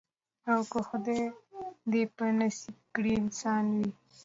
[0.51, 1.21] او که خدای
[1.91, 3.89] دي په نصیب کړی انسان وي